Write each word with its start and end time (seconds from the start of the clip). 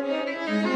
Música 0.00 0.67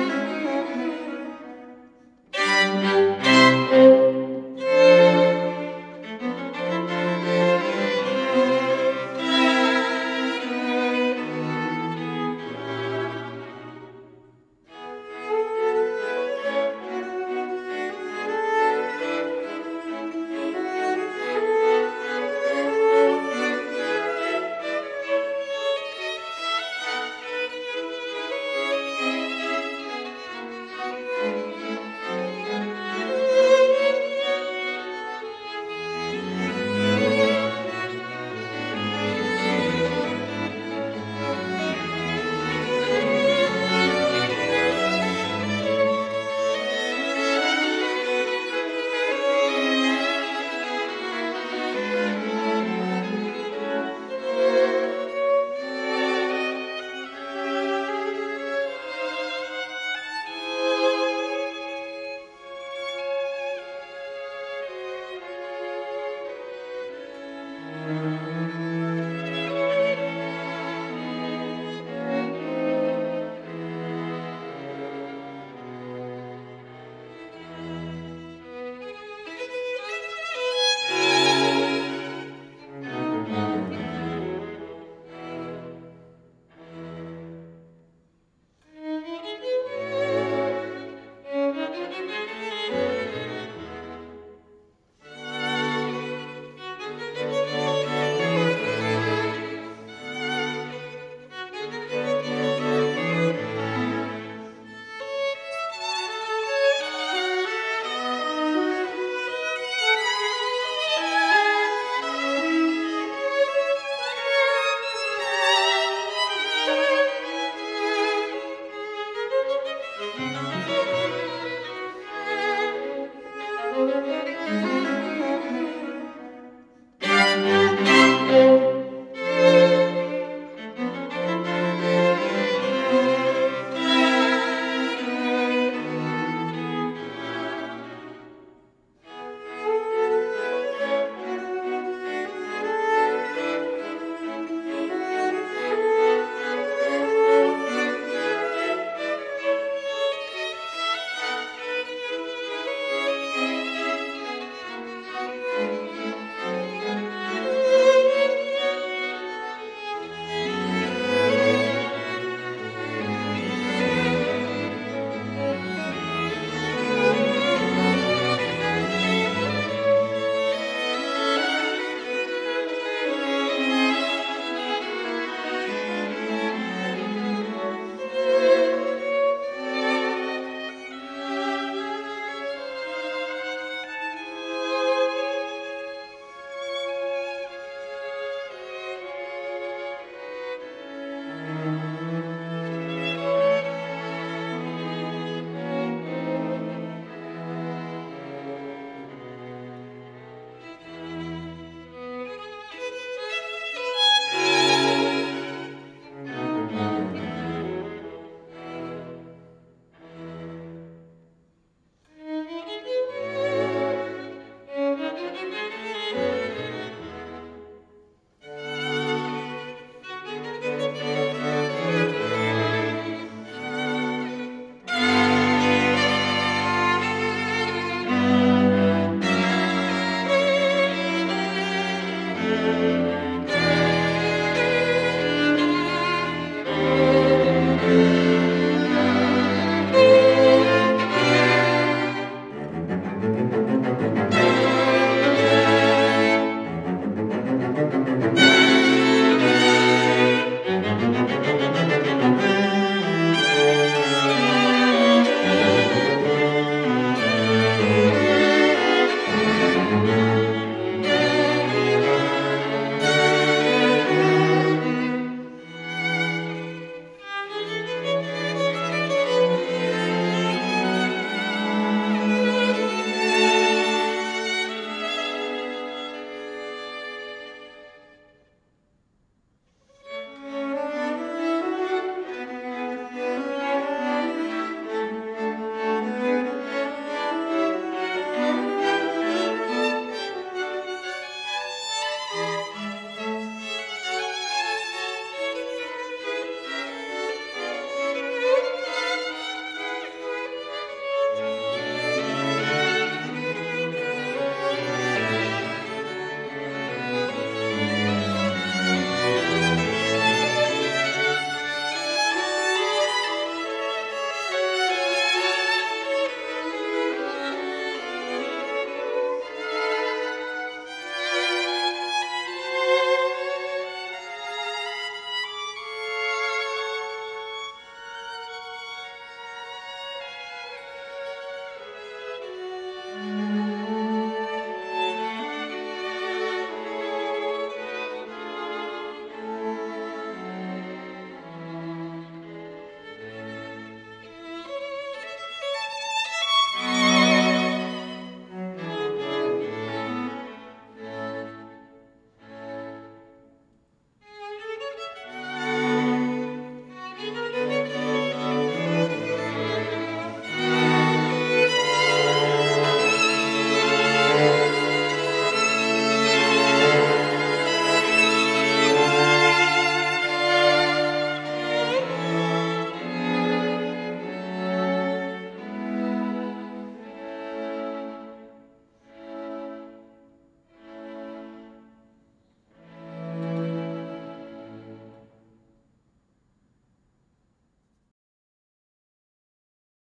Música 232.63 233.32